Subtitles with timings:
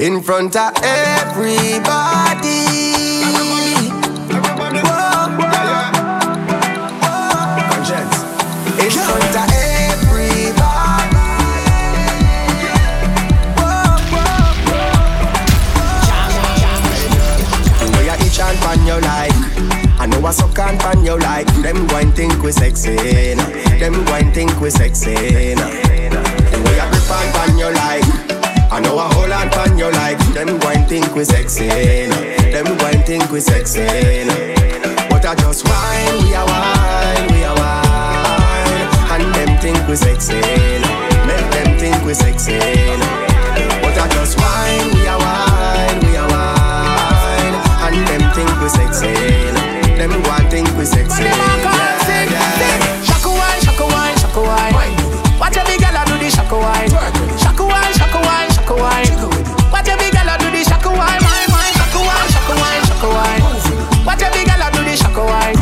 [0.00, 2.64] in front of everybody.
[4.48, 4.80] everybody.
[4.80, 4.96] Whoa.
[8.64, 8.80] Whoa.
[8.80, 10.40] In front of everybody.
[17.92, 19.36] Whoa, you and you like.
[20.00, 21.46] I know I suck and you like.
[21.62, 23.34] Them go think we sexy.
[23.34, 23.44] Nah.
[23.78, 25.54] Them go think we sexy.
[25.54, 25.68] Nah.
[25.68, 28.19] The way I grip and fan you like.
[28.72, 31.66] I know I hold on pan you like them going think we sexy.
[31.68, 33.82] Them going think we sexy.
[35.10, 40.38] But I just wine, we are wine, we are wine, and them think we sexy.
[41.26, 42.58] Make them think we sexy.
[43.82, 47.54] But I just wine, we are wine, we are wine,
[47.90, 49.10] and them think we sexy.
[49.98, 51.24] Them one think we sexy.
[51.24, 53.02] Yeah, yeah.
[53.02, 54.94] Shaka wine, shaka wine, shaka wine.
[55.40, 56.89] Watch every girl I do the shaka wine
[58.80, 59.12] wine.
[59.70, 63.08] What your big girl do the shaka wine, wine, wine, shaka wine, shaka wine, shaka
[63.08, 63.42] wine.
[64.06, 65.59] What your big girl do the shaka wine.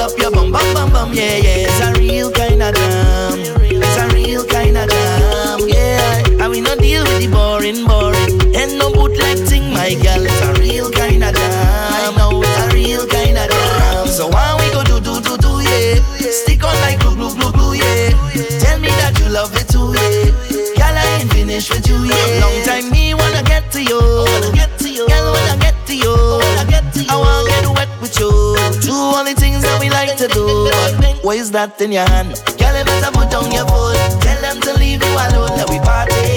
[0.00, 1.68] up your bum bum bum bum, yeah yeah.
[1.68, 2.49] It's a real girl
[30.20, 30.70] to do.
[31.22, 32.28] What is that in your hand?
[32.58, 33.96] Girl, you better put down your foot.
[34.20, 35.56] Tell them to leave you alone.
[35.56, 36.29] Let we party.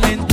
[0.00, 0.27] darling.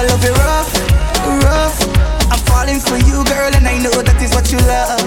[0.00, 0.72] I love you rough,
[1.44, 1.78] rough.
[2.32, 5.04] I'm falling for you, girl, and I know that is what you love.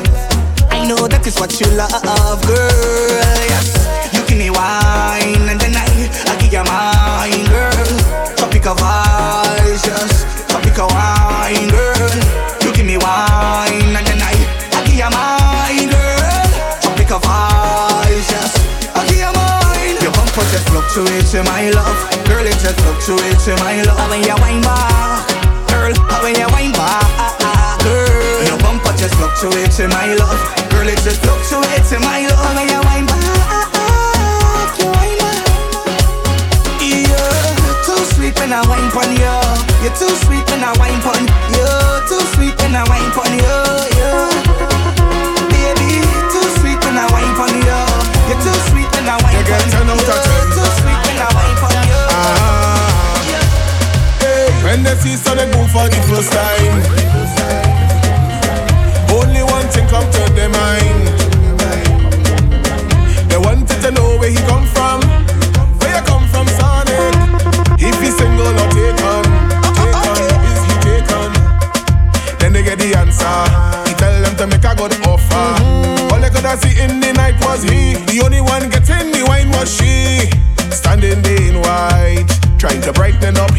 [0.69, 2.72] I know that is what you love, girl.
[22.63, 23.99] just fluctuate to my love.
[23.99, 25.27] How when you wine back,
[25.67, 28.07] girl, how when you wine back, girl.
[28.07, 28.47] Uh-uh.
[28.47, 30.39] Your bumper just fluctuate to my love,
[30.71, 30.87] girl.
[30.87, 32.39] It just fluctuate to my love.
[32.39, 33.19] How when you wine back,
[33.67, 34.79] uh-uh.
[34.79, 35.43] you wine back.
[36.79, 39.35] Yeah, too sweet when I wine pon you.
[39.83, 41.19] You're too sweet when I wine pon
[41.51, 41.67] you.
[42.07, 43.59] Too sweet when I wine pon you.
[43.99, 44.11] you.
[45.51, 45.99] Baby,
[46.31, 47.79] too sweet when I wine pon you.
[48.31, 49.51] You're too sweet when I wine pon you.
[49.51, 50.32] You get turned out
[54.83, 56.75] when they see sun and for the first time.
[59.11, 61.07] Only one thing come to their mind.
[63.29, 64.99] They wanted to know where he come from.
[65.79, 67.15] Where you come from, Sonic?
[67.79, 69.23] If he single or taken,
[69.77, 70.19] taken
[70.51, 71.31] is he taken?
[72.39, 73.39] Then they get the answer.
[73.87, 75.47] He tell them to make a good offer.
[76.11, 77.95] All they could have see in the night was he.
[78.11, 80.29] The only one getting the wine was she.
[80.71, 83.52] Standing there in white, trying to brighten up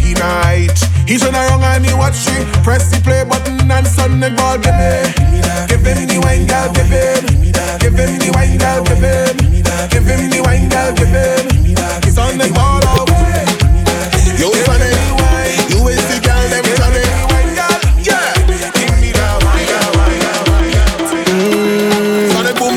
[1.06, 2.49] he turn around and he watch it.
[2.64, 5.04] Press the play button and send the ball give me.
[5.68, 7.25] Give him the wine, girl, give him.
[7.78, 9.37] Give him the wine, girl, give him.
[9.92, 12.11] Give him the wine, girl, give him.
[12.11, 13.44] Son the ball away.
[14.40, 14.96] Yo, son it.
[15.68, 16.76] You is the girl, them mm.
[16.76, 17.25] son it.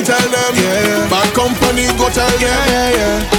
[0.07, 1.09] Tell them, yeah.
[1.09, 3.36] Bad company, go tell them, yeah, yeah.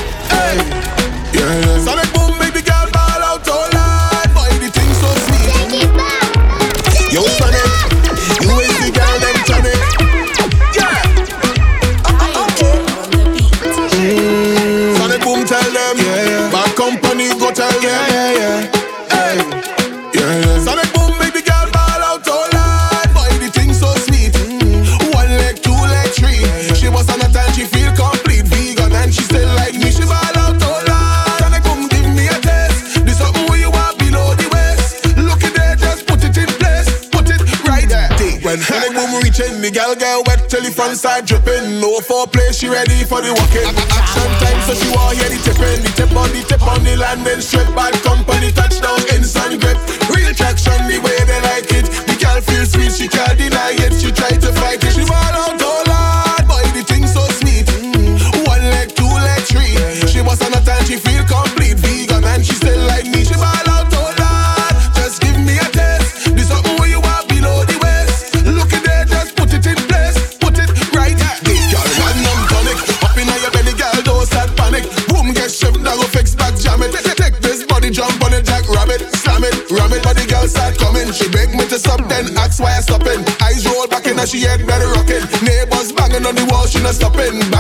[86.99, 87.58] stop it!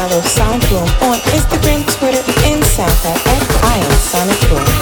[0.00, 0.62] follow Sonic
[1.02, 4.79] on Instagram, Twitter, and SoundCloud at I Am Sonic Boom.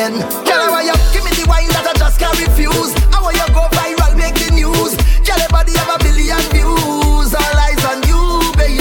[0.00, 0.20] Again.
[0.48, 2.92] Girl, want you give me the wine that I just can't refuse.
[3.12, 4.96] I want you go viral, make the news.
[5.26, 7.30] Girl, your body have a billion views.
[7.36, 8.80] All eyes on you, baby.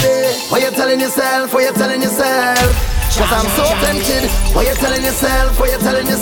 [0.50, 1.54] What you telling yourself?
[1.54, 2.72] What you telling yourself?
[3.20, 4.30] Cause I'm so tempted.
[4.56, 5.60] What you telling yourself?
[5.60, 6.19] What you telling yourself?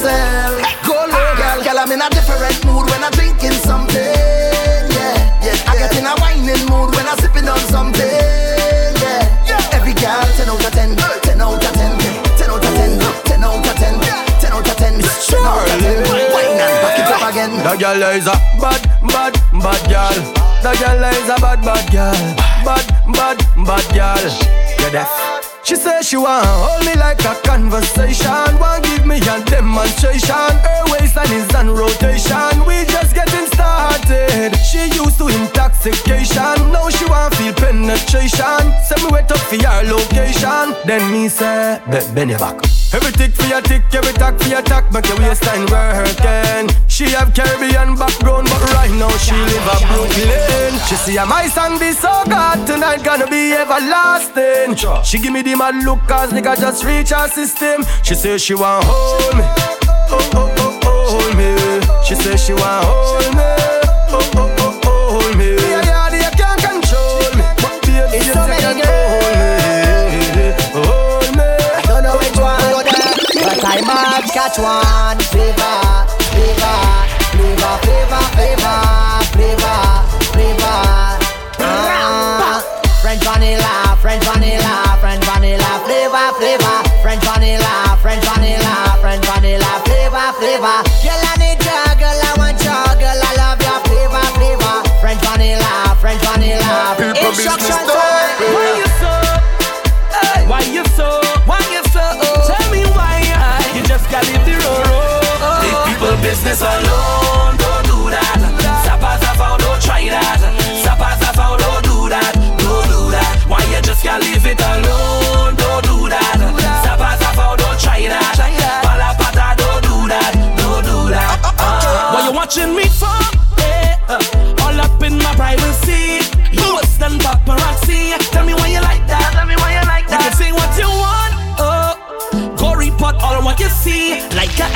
[17.78, 20.18] Up girl is a bad, bad, bad girl.
[20.64, 22.36] The girl is a bad, bad girl.
[22.66, 24.32] Bad, bad, bad girl.
[24.80, 25.12] You're deaf.
[25.64, 28.58] She says she want hold me like a conversation.
[28.60, 30.50] Want give me a demonstration.
[30.64, 32.66] Her waistline is on rotation.
[32.66, 34.56] We just getting started.
[34.58, 36.72] She used to intoxication.
[36.72, 38.74] Now she want feel penetration.
[38.88, 40.74] Send me wait up for your location.
[40.86, 42.58] Then me say, be bend your back.
[42.94, 46.70] Every tick for your tick, every tack for your tack, make your waistline working.
[46.88, 50.74] She have Caribbean background, but right now she live a Brooklyn.
[50.88, 54.76] She see my song be so good tonight, gonna be everlasting.
[55.04, 57.84] She give me the mad look, cause nigga just reach her system.
[58.04, 61.54] She say she want hold me, oh oh oh oh hold me.
[62.08, 63.07] She say she want hold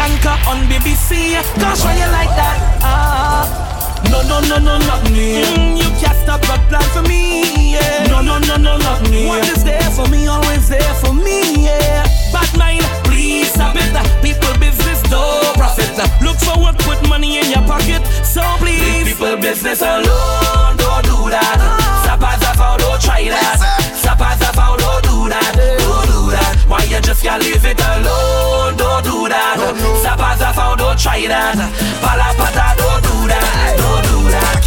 [0.01, 1.33] anchor on BBC.
[1.59, 2.57] Gosh, why you like that?
[2.81, 3.45] Ah.
[4.09, 5.43] No, no, no, no, not me.
[5.43, 7.73] Mm, you can't stop a plan for me.
[7.73, 8.07] Yeah.
[8.09, 9.27] No, no, no, no, not me.
[9.27, 11.65] What is there for me, always there for me.
[11.65, 12.03] Yeah.
[12.33, 13.91] Bad mind, please stop it.
[14.21, 15.21] People business, do
[15.55, 15.91] profit.
[16.21, 18.01] Look forward, put money in your pocket.
[18.25, 19.05] So please.
[19.13, 21.57] people business alone, don't do that.
[22.05, 23.80] Sapa sapa, don't try that.
[26.91, 28.75] You just can't leave it alone?
[28.75, 29.57] Don't do that.
[30.03, 31.55] Sapa sapa, don't try that.
[32.03, 34.59] Palapata, don't do that, don't do that.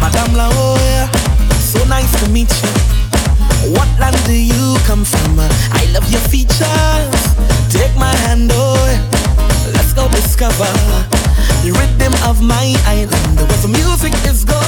[0.00, 1.08] Madame La Hoya,
[1.60, 3.72] so nice to meet you.
[3.72, 5.40] What land do you come from?
[5.72, 7.20] I love your features.
[7.72, 8.76] Take my hand, oh,
[9.72, 11.13] let's go discover
[12.24, 14.63] of my island, where the music is go.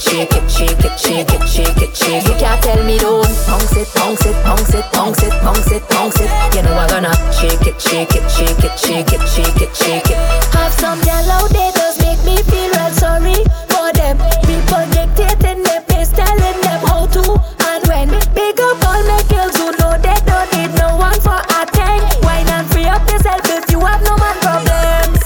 [0.00, 2.28] it, shake it, shake it, shake it, shake it, shake it.
[2.28, 5.88] You can't tell me don't bounce it, bounce it, bounce it, bounce it, bounce it,
[5.88, 6.30] bounce it.
[6.54, 10.10] You know I'm gonna shake it, shake it, shake it, shake it, shake it, shake
[10.10, 10.18] it.
[10.54, 14.16] Have some yellow daters make me feel real sorry for them.
[14.48, 17.36] People dictating their pace, telling them how to
[17.68, 18.08] and when.
[18.34, 22.00] Big up all my girls who know they don't need no one for a thing.
[22.24, 25.20] Why not free up yourself if you have no man problems?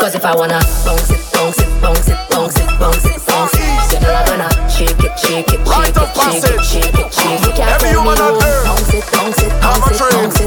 [0.00, 1.09] Cause if I wanna bounce
[5.58, 6.76] Rite of passage.
[7.58, 8.66] Every human on earth.
[9.62, 10.39] I'm a train.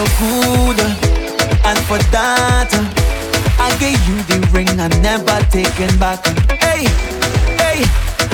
[0.00, 0.80] your good,
[1.68, 2.72] and for that,
[3.60, 6.24] I gave you the ring I never taken back.
[6.48, 6.88] Hey,
[7.60, 7.84] hey,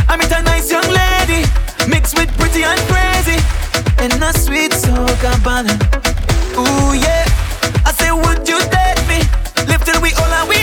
[0.06, 1.42] I met a nice young lady,
[1.90, 3.38] mixed with pretty and crazy,
[3.98, 5.74] in a sweet soca cabana.
[6.54, 7.26] Ooh yeah,
[7.82, 9.18] I say, would you date me?
[9.66, 10.55] Live till we all are we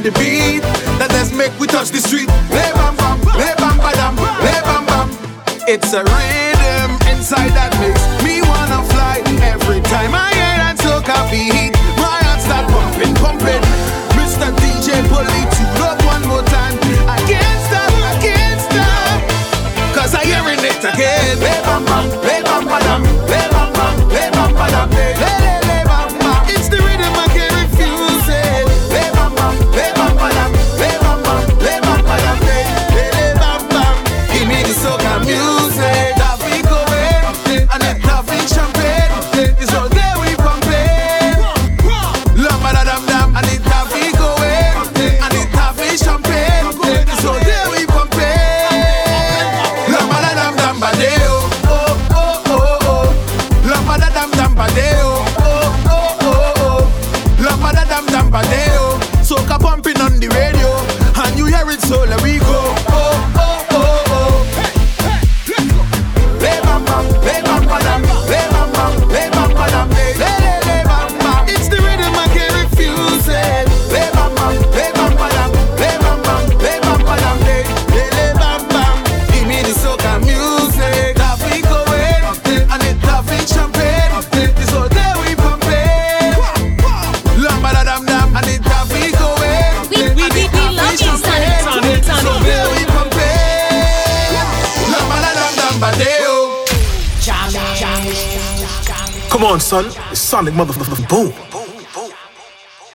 [0.00, 0.62] on the beat.
[0.98, 2.28] that let's make we touch the street.
[2.50, 5.08] Lay bam bam, lay bam badam, lay bam bam.
[5.68, 7.99] It's a rhythm inside that mix.